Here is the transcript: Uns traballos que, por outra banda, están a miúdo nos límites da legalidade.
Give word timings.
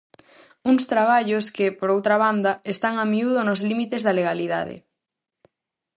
Uns 0.69 0.83
traballos 0.93 1.45
que, 1.55 1.65
por 1.79 1.89
outra 1.95 2.15
banda, 2.25 2.51
están 2.73 2.93
a 2.97 3.05
miúdo 3.11 3.39
nos 3.43 3.63
límites 3.69 4.01
da 4.03 4.15
legalidade. 4.19 4.75